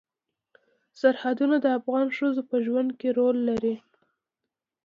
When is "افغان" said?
1.79-2.07